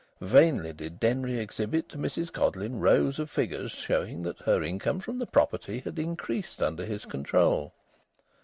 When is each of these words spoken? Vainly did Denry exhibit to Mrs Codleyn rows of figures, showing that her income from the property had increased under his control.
Vainly 0.19 0.73
did 0.73 0.99
Denry 0.99 1.37
exhibit 1.37 1.87
to 1.89 1.97
Mrs 1.99 2.33
Codleyn 2.33 2.79
rows 2.79 3.19
of 3.19 3.29
figures, 3.29 3.69
showing 3.71 4.23
that 4.23 4.39
her 4.39 4.63
income 4.63 4.99
from 4.99 5.19
the 5.19 5.27
property 5.27 5.81
had 5.81 5.99
increased 5.99 6.59
under 6.59 6.85
his 6.85 7.05
control. 7.05 7.71